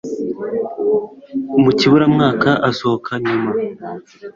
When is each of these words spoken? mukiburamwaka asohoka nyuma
mukiburamwaka 1.61 2.49
asohoka 2.69 3.11
nyuma 3.23 3.51